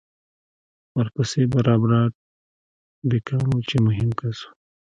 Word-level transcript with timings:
ورپسې 0.97 1.41
به 1.51 1.59
رابرټ 1.67 2.13
بېکان 3.09 3.43
و 3.51 3.57
چې 3.69 3.77
مهم 3.85 4.09
کس 4.19 4.37
و 4.43 4.47